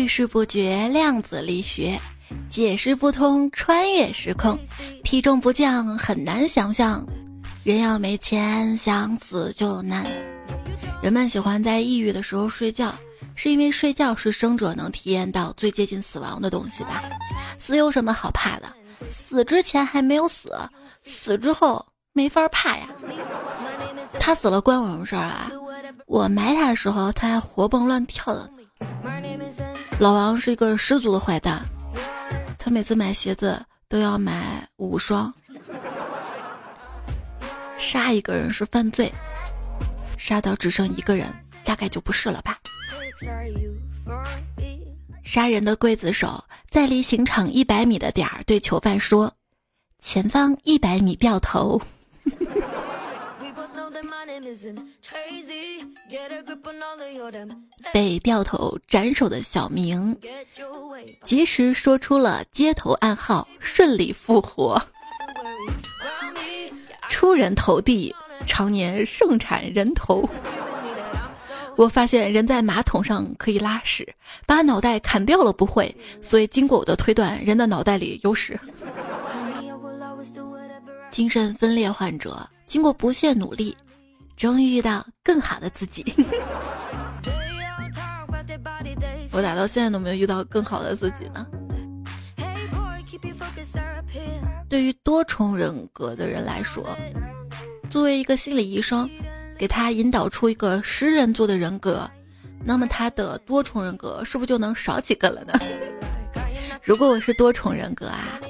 [0.00, 2.00] 遇事不决，量子力学；
[2.48, 4.56] 解释不通，穿越时空；
[5.04, 7.04] 体重不降，很难想象；
[7.64, 10.06] 人要没钱，想死就难；
[11.02, 12.94] 人们喜欢在抑郁的时候睡觉，
[13.34, 17.02] 是因为睡觉是生者能体验到最接近死亡的东西吧？
[17.58, 18.72] 死有什么好怕的？
[19.06, 20.50] 死之前还没有死，
[21.02, 21.84] 死之后
[22.14, 22.88] 没法怕呀。
[24.18, 25.52] 他死了关我什么事儿啊？
[26.06, 28.50] 我埋他的时候他还活蹦乱跳的。
[29.98, 31.62] 老王是一个十足的坏蛋，
[32.58, 35.32] 他每次买鞋子都要买五双。
[37.78, 39.12] 杀一个人是犯罪，
[40.16, 41.26] 杀到只剩一个人，
[41.64, 42.58] 大概就不是了吧？
[45.22, 49.32] 杀人的刽子手在离刑场一百米的点儿对囚犯说
[50.00, 51.80] ：“前方一百米掉头。”
[57.92, 60.16] 被掉头斩首的小明，
[61.24, 64.80] 及时说出了街头暗号，顺利复活。
[67.08, 68.14] 出人头地，
[68.46, 70.28] 常年盛产人头。
[71.76, 74.06] 我发现人在马桶上可以拉屎，
[74.44, 78.58] 把脑袋砍掉了不会，所以经过我的推断，人的脑袋里有屎。
[81.10, 83.76] 精神分裂患者经过不懈努力。
[84.40, 86.02] 终于遇到更好的自己。
[89.32, 91.46] 我咋到现在都没有遇到更好的自己呢？
[94.66, 96.82] 对于多重人格的人来说，
[97.90, 99.06] 作为一个心理医生，
[99.58, 102.10] 给他引导出一个十人座的人格，
[102.64, 105.52] 那么他的多重人格是不是就能少几个了呢？
[106.82, 108.40] 如果我是多重人格啊，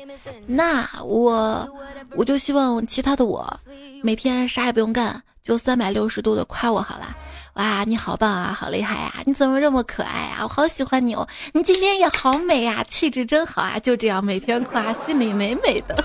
[0.47, 1.69] 那我
[2.15, 3.59] 我就希望其他的我
[4.05, 5.21] 每天啥也不用干。
[5.43, 7.15] 就三百六十度的夸我好啦。
[7.55, 9.13] 哇，你好棒啊，好厉害呀！
[9.27, 10.45] 你怎么这么可爱啊？
[10.45, 11.27] 我好喜欢你哦！
[11.53, 13.79] 你今天也好美呀，气质真好啊！
[13.79, 15.97] 就这样每天夸，心里美美的。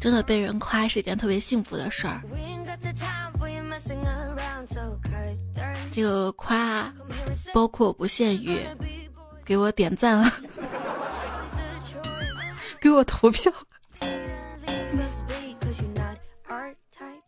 [0.00, 2.22] 真的被人夸是一件特别幸福的事儿。
[5.90, 6.92] 这个夸
[7.52, 8.58] 包括不限于
[9.44, 10.32] 给我点赞了，
[12.80, 13.52] 给我投票。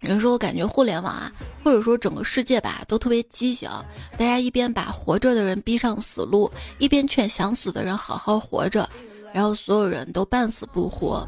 [0.05, 3.71] 有时候我感觉互联网啊，或者说整个世界吧，都特别畸形。
[4.19, 8.89] 大家一边把活着的人逼上死路，一边劝想死的人好好活着，
[9.33, 11.27] 然后所有人都半死不活。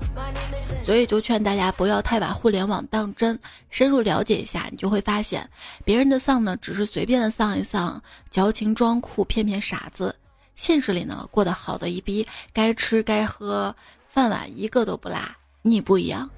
[0.84, 3.38] 所以就劝大家不要太把互联网当真，
[3.70, 5.48] 深入了解一下，你就会发现，
[5.84, 10.14] 别人的丧呢，只是随便的丧一丧，矫情装酷骗骗傻子。
[10.54, 13.74] 现实里呢，过得好的一逼，该吃该喝，
[14.08, 15.18] 饭碗一个都不落。
[15.62, 16.28] 你不一样，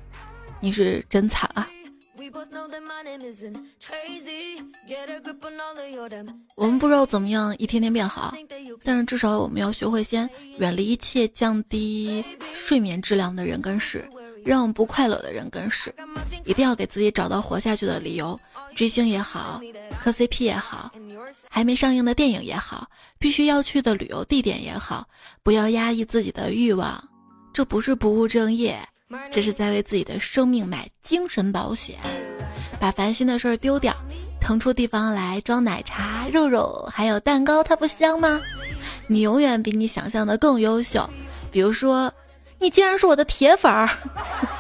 [0.61, 1.69] 你是真惨啊！
[6.57, 8.35] 我们不知道怎么样一天天变好，
[8.83, 10.29] 但是至少我们要学会先
[10.59, 14.09] 远离一切降低睡眠质量的人跟事，
[14.45, 15.95] 让不快乐的人跟事。
[16.45, 18.39] 一定要给自己找到活下去的理由，
[18.75, 19.61] 追星也好，
[20.01, 20.91] 磕 CP 也好，
[21.49, 25.07] 还没上映的电影也好，必须要去的旅游地点也好，
[25.45, 27.09] 不要压抑自己的欲望，
[27.53, 28.77] 这不是不务正业。
[29.33, 31.97] 这是在为自己的生命买精神保险，
[32.79, 33.95] 把烦心的事儿丢掉，
[34.39, 38.39] 腾出地方来装奶茶、肉肉，还有蛋糕，它不香吗？
[39.07, 41.09] 你永远比你想象的更优秀。
[41.51, 42.13] 比如说，
[42.59, 43.89] 你竟然是我的铁粉儿！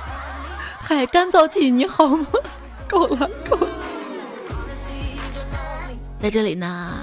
[0.80, 2.26] 嗨，干燥剂你好吗？
[2.88, 3.70] 够了，够了。
[6.18, 7.00] 在这里呢，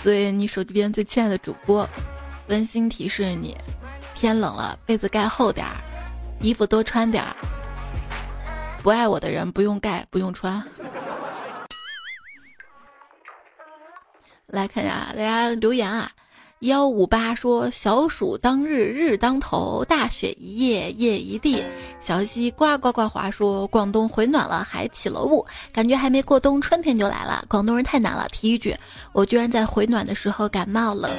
[0.00, 1.88] 作为你手机边最亲爱的主播，
[2.48, 3.56] 温馨提示你：
[4.16, 5.76] 天冷了，被子盖厚点儿。
[6.40, 7.36] 衣服多穿点儿，
[8.82, 10.62] 不爱我的人不用盖，不用穿。
[14.46, 16.10] 来看一下大家留言啊，
[16.60, 21.64] 幺五八说小暑当日日当头，大雪一夜夜一地。
[22.00, 27.44] 小溪呱呱呱滑说广东回暖了，还起了雾，感觉还没过冬，春天就来了。
[27.48, 28.26] 广东人太难了。
[28.32, 28.74] 提一句，
[29.12, 31.10] 我居然在回暖的时候感冒了。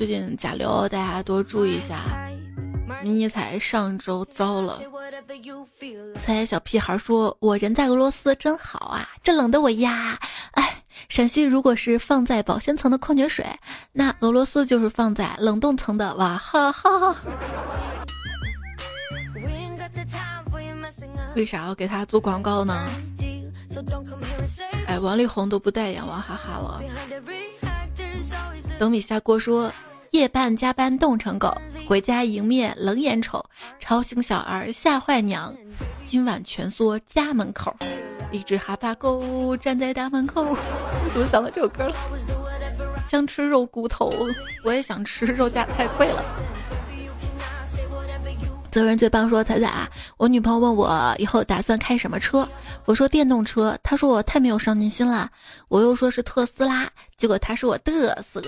[0.00, 2.00] 最近甲流，大家多注意一下。
[3.02, 4.80] 迷你彩上周糟了。
[6.22, 10.18] 猜小屁孩说：“我人在俄罗斯真好啊，这冷的我呀。”
[10.56, 13.44] 哎，陕西如果是放在保鲜层的矿泉水，
[13.92, 17.14] 那俄罗斯就是放在冷冻层的娃哈哈。
[21.36, 22.88] 为啥要给他做广告呢？
[24.86, 26.82] 哎，王力宏都不代言娃哈哈了。
[28.80, 29.70] 等米下锅说。
[30.12, 33.44] 夜半加班冻成狗，回家迎面冷眼瞅，
[33.78, 35.54] 吵醒小儿吓坏娘，
[36.04, 37.72] 今晚蜷缩家门口，
[38.32, 40.42] 一只哈巴狗站在大门口。
[40.42, 40.56] 我
[41.14, 41.94] 怎么想到这首歌了？
[43.08, 44.12] 想吃肉骨头，
[44.64, 46.24] 我也想吃，肉价太贵了。
[48.70, 52.48] 责任最棒说彩彩，我女朋友问我以后打算开什么车，
[52.84, 55.28] 我说电动车，她说我太没有上进心了，
[55.68, 58.42] 我又说是特斯拉，结果她说我嘚瑟。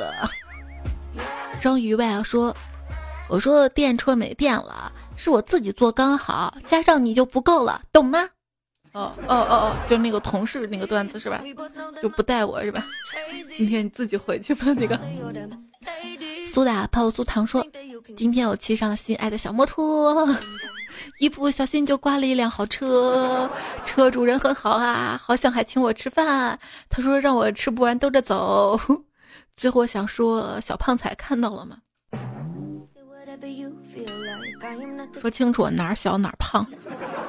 [1.60, 2.54] 章鱼外说，
[3.28, 8.28] 我说电车没电了，是我自己做刚好，加上你就不够了，懂吗？
[8.92, 11.40] 哦哦哦哦，就那个同事那个段子是吧？
[12.02, 12.84] 就不带我是吧？
[13.54, 14.66] 今天你自己回去吧。
[14.74, 14.98] 那个
[16.52, 17.66] 苏打泡苏糖说，
[18.14, 20.28] 今天我骑上了心爱的小摩托，
[21.18, 23.50] 一不小心就刮了一辆好车，
[23.86, 26.58] 车主人很好啊，好像还请我吃饭。
[26.90, 28.78] 他说让我吃不完兜着走。
[29.56, 31.78] 最后想说，小胖彩看到了吗？
[35.18, 36.66] 说清楚哪儿小哪儿胖。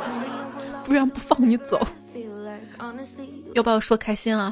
[0.84, 1.80] 不然不放你走，
[3.54, 4.52] 要把我说开心啊？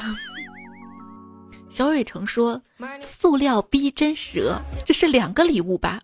[1.72, 2.62] 小蕊成说
[3.08, 6.02] ：“塑料逼真蛇，这是两个礼物吧？”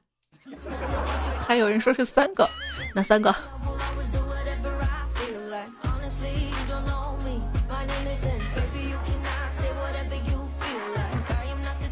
[1.45, 2.49] 还有人说是三个，
[2.95, 3.35] 哪三个？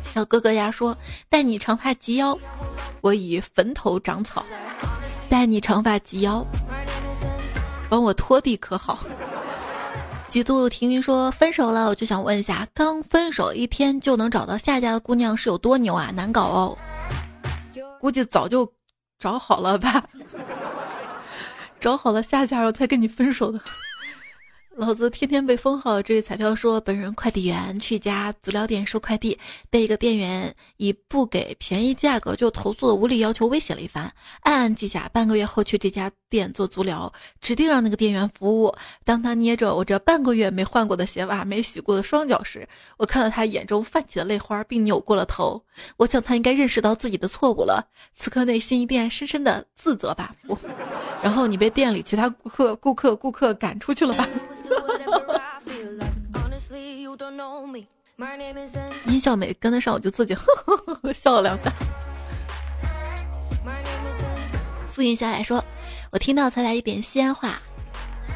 [0.07, 0.97] 小哥哥呀说
[1.29, 2.39] ：“带你长发及腰，
[3.01, 4.41] 我以坟头长草；
[5.27, 6.45] 带你长发及腰。”
[7.89, 9.05] 帮我拖地可好？
[10.35, 16.11] 极度停云说分手了，我就想问一下，刚分手一天就能找到下家的姑娘是有多牛啊？
[16.13, 16.77] 难搞哦，
[18.01, 18.69] 估计早就
[19.17, 20.03] 找好了吧，
[21.79, 23.57] 找好了下家我才跟你分手的。
[24.77, 26.01] 老子天天被封号。
[26.01, 34.11] 这位彩票说，本人快递员去一家足疗店收快递，被一个店员以不给便宜价格就投诉的无理要求威胁了一番，
[34.41, 38.75] 暗暗记下，半个月后去这家店做足疗，指定让那个店员服务。
[39.05, 45.63] 当他捏着我这半个月没换过的鞋袜、没洗过的双脚时，我看到他眼中泛起了泪花，并扭过了头。
[45.95, 50.35] 我想他应该认识到自己的错误了，此刻内心一定深深的自责吧。
[50.45, 50.57] 不，
[51.23, 54.27] 然后你被店里其他顾客、顾客、顾客赶出去了吧？
[59.07, 61.71] 音效没跟得上，我就自己呵呵呵呵笑了两下。
[64.91, 65.63] 复印下来说
[66.11, 67.61] ：“我听到彩彩一点西安话，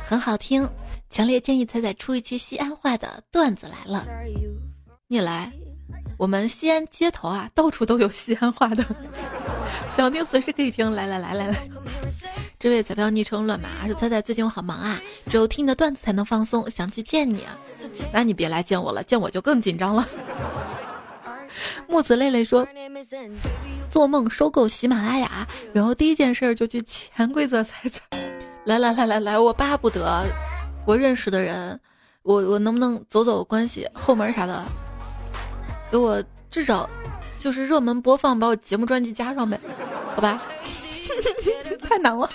[0.06, 0.70] 很好听，
[1.10, 4.06] 强烈建议彩彩出一期西安话的段子来了。
[5.08, 5.52] 你来，
[6.18, 8.86] 我们西安街头啊，到处都有西安话的，
[9.90, 10.92] 想听随时可以听。
[10.92, 11.68] 来来来来来。”
[12.60, 17.58] 这位彩票昵称乱码说：“猜猜最近我好忙啊，只有听你的段子才能放松，想去见你啊。
[18.12, 20.08] 那你别来见我了，见我就更紧张了。
[21.88, 22.68] ”木子泪泪说
[23.90, 28.02] ：“做梦收购喜马拉雅，然后第一件事就去潜规则猜猜。
[28.66, 30.26] 来来来来来，我巴不得
[30.86, 31.80] 我认识的人，
[32.24, 34.64] 我我能不能走走关系后门啥的，
[35.90, 36.88] 给我至少
[37.39, 39.60] 就是热门播放，把我节目专辑加上呗，
[40.15, 40.41] 好吧？
[41.82, 42.30] 太难了。”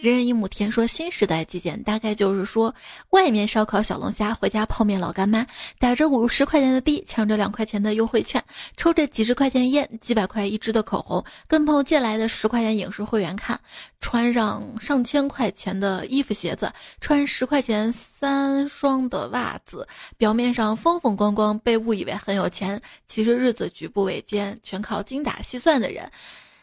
[0.00, 2.74] 人人一亩田说新时代极简，大概就是说，
[3.10, 5.46] 外面烧烤小龙虾，回家泡面老干妈，
[5.78, 8.42] 打着五十块钱的的，抢着两块钱的优惠券，
[8.78, 13.60] 抽着几十块钱烟，几百块一支的口红，跟朋友借来的十块钱影视会员看，
[14.00, 19.86] 穿上上千块钱的衣服鞋子，穿十块钱三双的袜子，
[20.16, 26.10] 表面上风风光光，被误以为很有钱，其实日子举步维艰，全靠精打细算的人。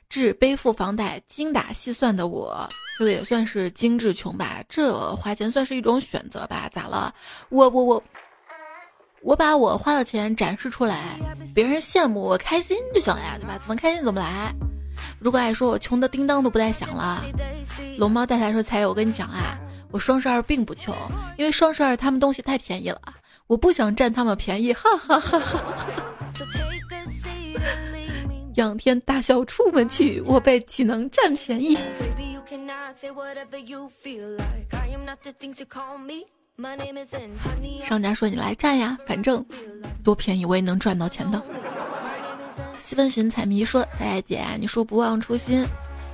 [0.09, 2.67] 致背负房贷、精打细算的我，
[2.97, 4.63] 这个也算是精致穷吧？
[4.69, 6.69] 这花钱算是一种选择吧？
[6.73, 7.13] 咋了？
[7.49, 8.03] 我我我，
[9.21, 11.19] 我把我花的钱展示出来，
[11.53, 13.57] 别人羡慕我开心就行了呀，对吧？
[13.59, 14.53] 怎么开心怎么来。
[15.19, 17.23] 如果爱说我穷的叮当都不带响了，
[17.97, 19.57] 龙猫带台说：“才有，我跟你讲啊，
[19.91, 20.95] 我双十二并不穷，
[21.37, 23.01] 因为双十二他们东西太便宜了，
[23.47, 25.59] 我不想占他们便宜。”哈哈哈哈。
[28.57, 31.77] 仰天大笑出门去，我辈岂能占便宜？
[37.83, 39.45] 商家说你来占呀，反正
[40.03, 41.39] 多便宜我也能赚到钱的。
[42.83, 45.63] 西分寻彩迷说：“彩彩姐，你说不忘初心，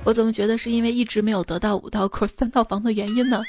[0.04, 3.42] 我怎么觉得是因为一直没有得到五道口三套房的原因呢？”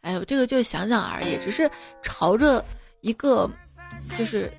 [0.00, 1.70] 哎呦，这个就想想而已，只是
[2.02, 2.64] 朝着
[3.02, 3.50] 一个
[4.16, 4.50] 就是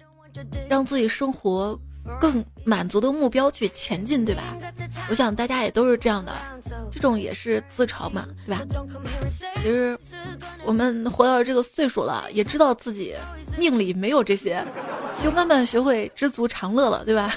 [0.70, 1.80] 让自己生活。
[2.20, 4.58] 更满足的目标去前进，对吧？
[5.10, 6.34] 我想大家也都是这样的，
[6.92, 8.66] 这种也是自嘲嘛，对吧？
[9.58, 9.98] 其实
[10.66, 13.16] 我们活到这个岁数了，也知道自己
[13.58, 14.64] 命里没有这些，
[15.24, 17.34] 就慢慢学会知足常乐了，对吧？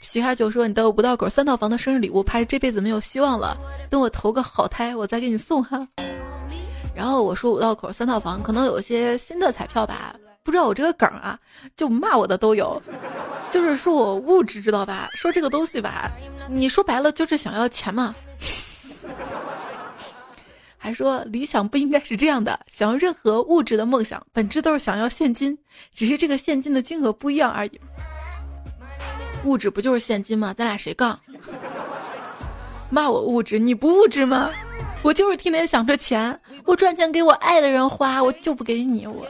[0.00, 3.58] 皮卡丘说：“你的五道口三套房的生日礼物，怕是这辈子没有希望了。
[3.90, 5.88] 等我投个好胎，我再给你送哈。”
[6.94, 10.14] 然后我说五道口三套房，可能有些新的彩票吧，
[10.44, 11.36] 不知道我这个梗啊，
[11.76, 12.80] 就骂我的都有。
[13.50, 15.08] 就是说我物质知道吧？
[15.14, 16.12] 说这个东西吧，
[16.48, 18.14] 你说白了就是想要钱嘛。
[20.76, 25.56] 还说理想不应该是这样的，想要任何物质的梦想，本质都是想要现金，
[25.94, 27.80] 只是这个现金的金额不一样而已。
[29.44, 30.52] 物质不就是现金吗？
[30.52, 31.18] 咱俩谁杠？
[32.90, 34.50] 骂我物质，你不物质吗？
[35.02, 39.26] 我就是天天想着钱，我赚钱给我爱的人花，我就不给你我。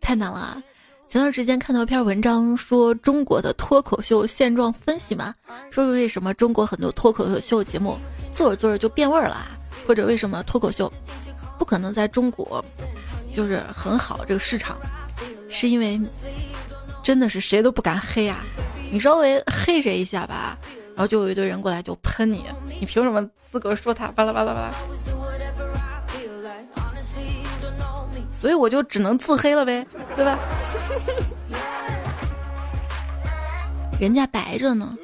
[0.00, 0.62] 太难了啊！
[1.08, 5.34] 前段时间看到一篇文章，说中国的脱口秀现状分析嘛，
[5.70, 7.96] 说为什么中国很多脱口秀节目
[8.32, 9.46] 做着做着就变味儿了，
[9.86, 10.92] 或者为什么脱口秀
[11.58, 12.64] 不可能在中国
[13.32, 14.76] 就是很好这个市场，
[15.48, 16.00] 是因为
[17.02, 18.44] 真的是谁都不敢黑啊！
[18.90, 20.58] 你稍微黑谁一下吧，
[20.94, 22.44] 然后就有一堆人过来就喷你，
[22.80, 24.08] 你凭什么资格说他？
[24.08, 24.72] 巴拉巴拉巴拉。
[28.32, 29.86] 所以我就只能自黑了呗，
[30.16, 30.38] 对吧？
[34.00, 34.96] 人家白着呢。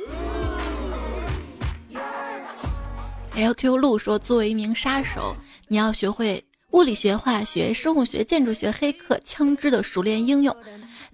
[3.36, 5.34] LQ 路说，作为一名杀手，
[5.68, 10.54] 你要学会物理学、化学、生物学、建筑学、黑客、枪支的熟练应用，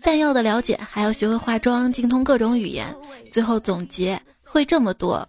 [0.01, 2.93] 弹药的了解，还要学会化妆，精通各种语言。
[3.31, 5.29] 最后总结，会这么多，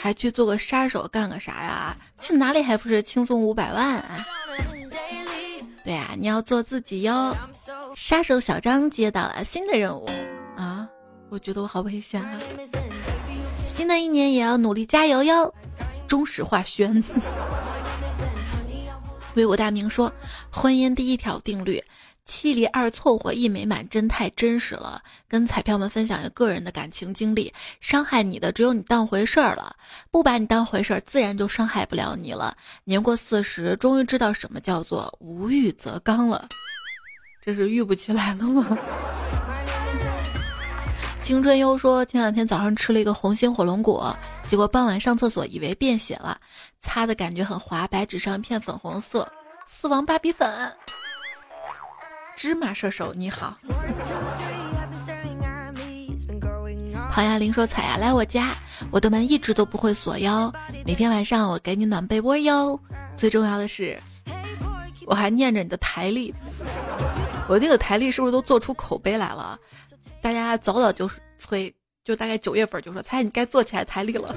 [0.00, 1.96] 还去做个杀手干个啥呀？
[2.18, 4.26] 去哪里还不是轻松五百万啊？
[5.86, 7.32] 对呀，你要做自己哟。
[7.94, 10.04] 杀手小张接到了新的任务
[10.56, 10.88] 啊，
[11.28, 12.40] 我觉得我好危险啊！
[13.72, 15.54] 新的一年也要努力加油哟。
[16.08, 17.02] 中石化轩
[19.34, 20.12] 为我大明说，
[20.50, 21.80] 婚姻第一条定律。
[22.26, 25.00] 七离二凑合一美满，真太真实了。
[25.28, 29.74] 跟彩票们分享一个个人的感情经历：伤害你的只有你当回事儿了，
[30.10, 32.56] 不把你当回事儿，自然就伤害不了你了。
[32.84, 36.48] 年过四十，终于知道什么叫做无欲则刚了。
[37.40, 38.76] 这是欲不起来了吗？
[41.22, 44.16] 青春优说，前两天早上吃了一个红心火龙果，
[44.48, 46.40] 结果傍晚上厕所以为便血了，
[46.80, 49.32] 擦的感觉很滑，白纸上一片粉红色，
[49.66, 50.72] 死亡芭比粉。
[52.36, 53.56] 芝麻射手你好，
[57.10, 58.54] 郝亚玲说：“彩呀，来我家，
[58.90, 60.52] 我的门一直都不会锁哟。
[60.84, 62.78] 每天晚上我给你暖被窝哟。
[63.16, 63.98] 最重要的是，
[65.06, 66.34] 我还念着你的台历。
[67.48, 69.58] 我那个台历是不是都做出口碑来了？
[70.20, 71.74] 大家早早就催，
[72.04, 74.34] 就大概九月份就说：彩，你该做起来台历了。”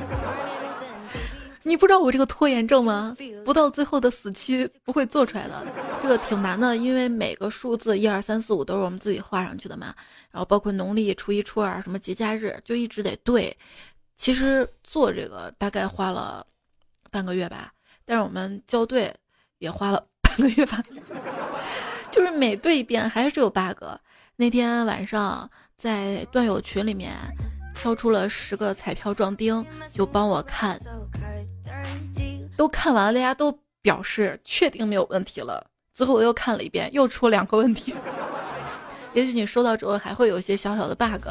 [1.69, 3.15] 你不知道我这个拖延症吗？
[3.45, 5.63] 不到最后的死期不会做出来的，
[6.01, 9.93] 这个挺难的，因为每个数字一二三四五都是我们自己画上去的嘛，
[10.31, 13.55] 然后包括农历初一、初二什么节假日，就一直得对。
[14.17, 16.43] 其实做这个大概花了
[17.11, 17.71] 半个月吧，
[18.03, 19.13] 但是我们校对
[19.59, 20.83] 也花了半个月吧，
[22.09, 23.83] 就是每对一遍还是有 bug。
[24.35, 25.47] 那天晚上
[25.77, 27.13] 在段友群里面。
[27.75, 30.77] 挑出了十个彩票壮丁，就帮我看，
[32.57, 35.65] 都看完了，大家都表示确定没有问题了。
[35.93, 37.93] 最后我又看了一遍，又出两个问题。
[39.13, 41.27] 也许你收到之后还会有一些小小的 bug。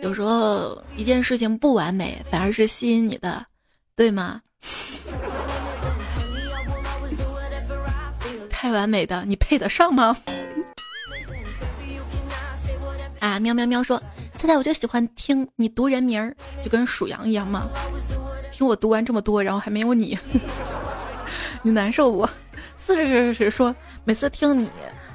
[0.00, 3.44] 有时候一件事情不完美，反而是吸引你的，
[3.96, 4.40] 对吗？
[8.48, 10.16] 太完美的，你配得上吗？
[13.18, 14.00] 啊，喵喵喵说，
[14.42, 16.34] 猜猜我就喜欢听你读人名儿，
[16.64, 17.68] 就跟数羊一样嘛。
[18.50, 20.18] 听我读完这么多，然后还没有你，
[21.62, 22.28] 你难受不？
[22.76, 23.72] 四十是说，
[24.02, 24.68] 每次听你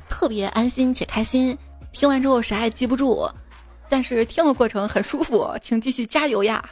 [0.07, 1.57] 特别安心且开心，
[1.91, 3.29] 听完之后啥也记不住，
[3.89, 6.63] 但是听的过程很舒服，请继续加油呀。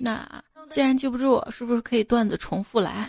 [0.00, 0.28] 那
[0.72, 3.08] 既然记不住，是不是可以段子重复来？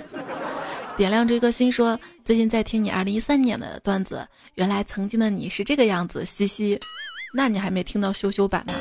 [0.99, 6.77] 点亮这颗心说，最近在听你二零一三年的段子，原来曾经的你是这个样子，嘻嘻。
[7.33, 8.73] 那你还没听到羞羞版呢？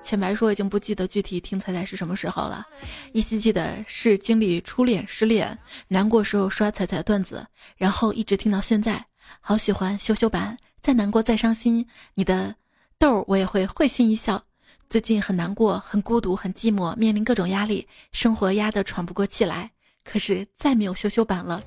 [0.00, 2.64] 浅白说已经不记得具体听彩彩是什么时候了，
[3.12, 5.58] 依稀记得是经历初恋、失恋、
[5.88, 7.44] 难过时候刷彩彩段子，
[7.76, 9.04] 然后一直听到现在。
[9.40, 12.54] 好喜欢羞羞版，再难过再伤心，你的
[13.00, 14.40] 豆我也会会心一笑。
[14.88, 19.72] 最近很难过，很孤独，很寂寞，面临各种压力，生活压得喘不过气来。
[20.04, 21.62] 可是再没有羞羞版了，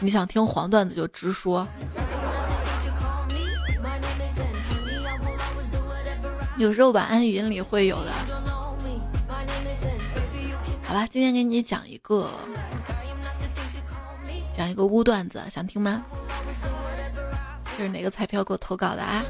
[0.00, 1.66] 你想听黄段子就直说。
[6.58, 8.12] 有时候晚安语音里会有的。
[10.82, 12.30] 好吧，今天给你讲一个，
[14.52, 16.04] 讲一个污段子，想听吗？
[17.76, 19.24] 这是哪个彩票给我投稿的啊？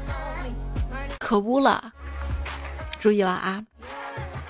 [1.19, 1.93] 可污了，
[2.99, 3.63] 注意了啊！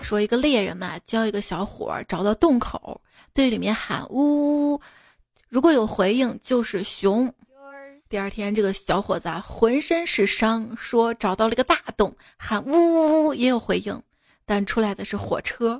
[0.02, 3.02] 说一个猎人嘛，教一个小伙儿找到洞口。
[3.40, 4.82] 对里面喊呜呜，
[5.48, 7.34] 如果有回应就是熊。
[8.10, 14.04] 第二天，这个小伙子啊，浑身是伤，说找到了个大洞，喊呜呜呜，也有回应，
[14.46, 15.80] 但出来的是火车。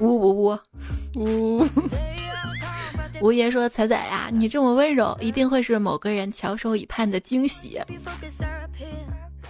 [0.00, 0.58] 呜呜呜
[1.14, 1.64] 呜！
[3.22, 7.80] 吴爷说：“彩彩呀，你这么温柔，一定会是某个人翘首以盼的惊喜。”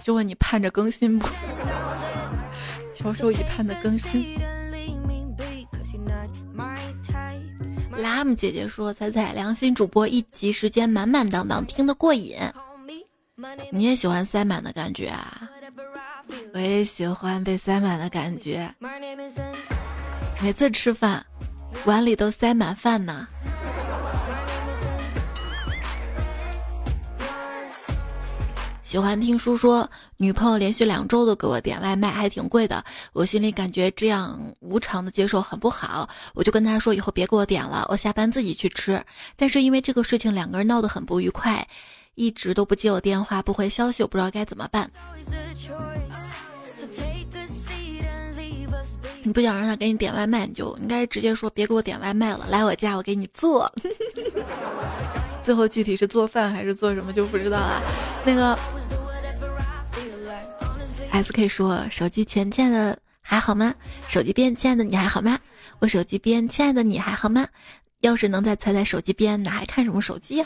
[0.03, 1.27] 就问你盼着更新不？
[2.99, 4.37] 翘首以盼的更新。
[7.95, 12.35] 拉姆姐姐说：“彩彩，良心主播一集时间满满当当，听得过瘾。
[13.71, 15.49] 你也喜欢塞满的感觉啊？
[16.53, 18.69] 我也喜欢被塞满的感觉。
[20.41, 21.25] 每次吃饭，
[21.85, 23.25] 碗里都塞满饭呢。”
[28.89, 29.87] 喜欢听书说，
[30.17, 32.83] 女朋友连续两周都给我点外卖，还挺贵的。
[33.13, 38.99] 我心里感觉这样无偿的接受很不好，我就跟她说以后别给我点了，我下班自己去吃。
[39.35, 41.67] 但是因为这个事情，两个人闹得很不愉快，
[42.15, 44.89] 一直都不接我电话，不回消息，我不知道该怎么办。
[49.21, 53.71] 你不想让他给你点外卖，你就应该直接说别给我点外卖了，来我家我给你做。
[55.43, 57.81] 最后具体是做饭还是做什么就不知道了。
[58.25, 58.57] 那个
[61.11, 63.73] S K 说手机前欠的还好吗？
[64.07, 65.39] 手机边亲爱的你还好吗？
[65.79, 67.47] 我手机边亲爱的你还好吗？
[68.01, 70.45] 要是能再猜猜手机边，哪还看什么手机呀？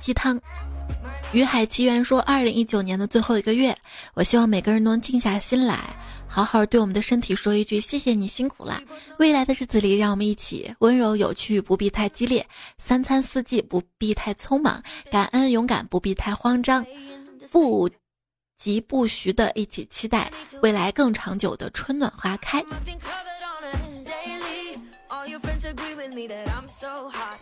[0.00, 0.40] 鸡汤。
[1.32, 3.76] 于海奇缘说：“二零一九年的最后一个月，
[4.14, 5.78] 我希望每个人都能静下心来，
[6.32, 8.80] 好好对我们的身体说一句谢谢你辛苦啦。
[9.18, 12.40] 未来的日子里，让我们一起温柔有趣，不必太激烈；
[12.78, 16.86] 三餐四季不必太匆忙，感恩勇敢不必太慌张，
[17.50, 17.90] 不
[18.56, 20.30] 急不徐的一起期待
[20.62, 22.64] 未来更长久的春暖花开。”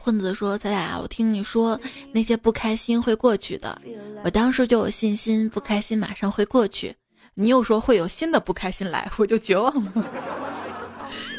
[0.00, 1.78] 混子说：“咱俩，我听你说
[2.10, 3.78] 那些不开心会过去的，
[4.24, 6.94] 我当时就有信心，不开心马上会过去。
[7.40, 9.92] 你又说会有新的不开心来，我就绝望了。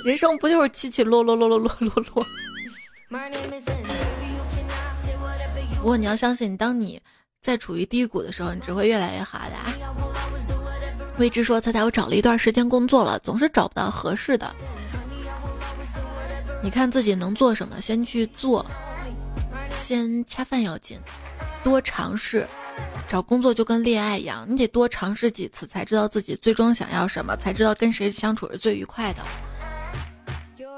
[0.06, 2.26] 人生不就是起起落落落落落落落？
[5.76, 7.02] 不过你要相信，当你
[7.42, 9.56] 在处于低谷的时候，你只会越来越好的。”
[11.20, 14.50] 未知说：“猜猜，我找了一段时间工作了，总是找不到合适的。”
[16.64, 18.66] 你看自己能做什么，先去做，
[19.78, 20.98] 先恰饭要紧，
[21.62, 22.48] 多尝试。
[23.10, 29.24] 找工作就跟恋爱一样，你得多尝试几次，才知道自己最终想要什么，才知道跟谁相处是最愉快的。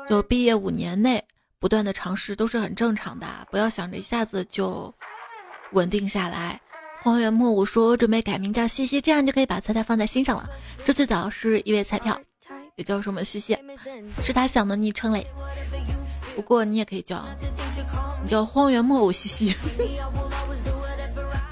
[0.10, 1.24] 就毕业五年内
[1.60, 4.94] 不断的尝试都是很正常的，不要想着一下子就
[5.72, 6.60] 稳定下来。
[7.02, 10.50] 荒原莫舞说准备改名叫西西，这样就可以把菜菜放在心上了。
[10.86, 12.20] 这最早是一位彩票。
[12.78, 13.58] 也叫什么西西，
[14.24, 15.28] 是他想的昵称嘞。
[16.36, 17.24] 不过你也可以叫，
[18.24, 19.54] 你叫荒原莫舞西西。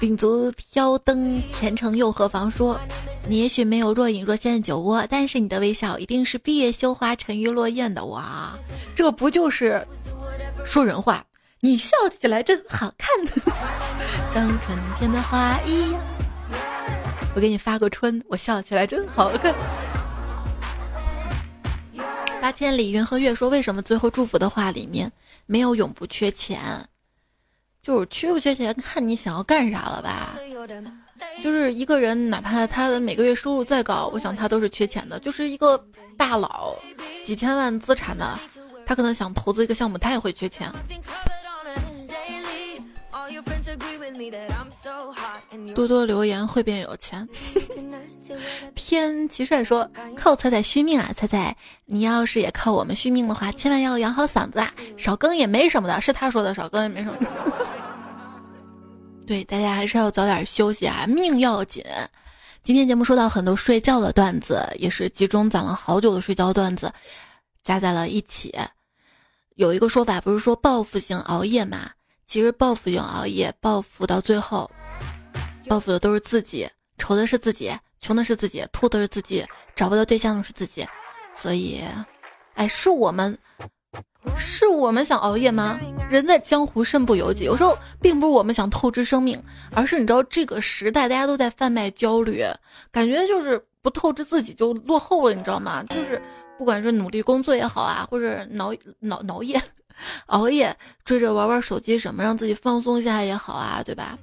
[0.00, 2.50] 秉烛挑灯，前程又何妨？
[2.50, 2.80] 说
[3.28, 8.58] 你也许没有若隐若现的酒窝，但是你的微笑一定是闭月羞花、沉鱼落雁的哇！
[8.96, 9.86] 这不就是
[10.64, 11.22] 说人话？
[11.60, 13.08] 你笑起来真好看，
[14.32, 16.00] 像春天的花一样。
[17.34, 19.54] 我给你发个春，我笑起来真好看。
[22.40, 25.12] 八千里云和月说：“为什么最后祝福的话里面
[25.44, 26.58] 没有永不缺钱？
[27.82, 30.36] 就是缺不缺钱，看你想要干啥了吧。
[31.42, 35.18] 就是一个人，哪怕他的每个月收入再高，我想他都是缺钱的。
[35.20, 35.82] 就是一个
[36.16, 36.74] 大佬，
[37.24, 38.38] 几千万资产的，
[38.84, 40.70] 他可能想投资一个项目，他也会缺钱。”
[45.74, 47.28] 多多留言会变有钱。
[48.74, 51.56] 天奇帅说：“靠彩彩续命啊，彩彩，
[51.86, 57.18] 你要是也靠我们续命的话，千万要养好嗓子啊，少更也没什么的。”是他说的，少更也没什么。
[59.26, 61.84] 对，大家还是要早点休息啊，命要紧。
[62.62, 66.92] 今天节目说到很多睡觉的段子，也是集中攒了好久的睡觉段子，
[67.62, 68.54] 加在了一起。
[69.54, 71.90] 有一个说法，不是说报复性熬夜嘛？
[72.30, 74.70] 其实报复性熬夜，报复到最后，
[75.66, 76.64] 报复的都是自己，
[76.96, 80.86] 愁的是自己，穷的是自己，吐的是自己，找不到对象的是自己。
[81.34, 81.82] 所以，
[82.54, 83.36] 哎，是我们，
[84.36, 85.80] 是我们想熬夜吗？
[86.08, 87.42] 人在江湖身不由己。
[87.42, 92.44] 有时候并不是我们想透支生命，而是你知道这个时代大家都在贩卖焦虑，
[92.92, 95.82] 感觉就是不透支自己就落后了，你知道吗？
[95.88, 96.22] 就是
[96.56, 98.72] 不管是努力工作也好啊，或者熬
[99.10, 99.60] 熬熬夜。
[100.26, 104.18] 熬夜追着玩玩手机什么，让自己放松一下也好啊，对吧？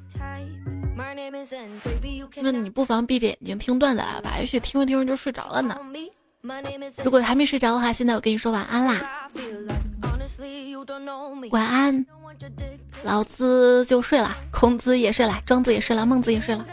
[2.42, 5.78] 那你不妨闭着眼睛听段子啊，吧，也许听着听着就睡着了呢。
[7.04, 9.30] 如果还没睡着的话，现在我跟你说晚安啦，
[11.52, 12.06] 晚安，
[13.04, 16.66] 老子就睡了，孔子也睡了，庄子也睡了，孟子也睡了。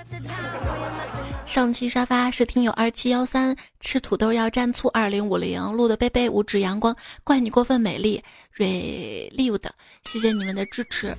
[1.47, 8.23] 上期沙发是听友二七幺三吃土豆要蘸醋二零五零录的贝贝五指阳光怪你过分美丽
[8.57, 9.63] re lived，
[10.05, 11.15] 谢谢你们的支持。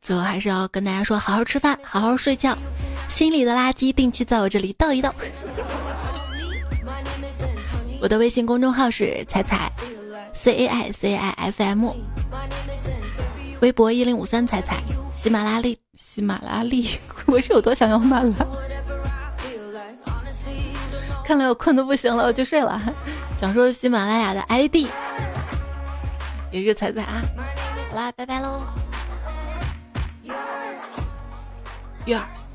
[0.00, 2.56] 最后还是要跟大家说，好好吃饭，好好睡觉，
[3.08, 5.14] 心里的垃圾定期在我这里倒一倒。
[8.00, 9.70] 我的微信公众号是彩彩
[10.32, 11.92] C A I C I F M，
[13.60, 14.82] 微博一零五三彩彩，
[15.14, 18.46] 喜马拉利喜马拉利， 我是有多想要慢了？
[21.24, 22.80] 看来我困得不行了，我去睡了。
[23.38, 24.86] 想说喜马拉雅的 ID
[26.50, 27.22] 也是彩彩啊，
[27.90, 28.62] 好啦，拜拜喽。
[32.06, 32.45] Yours.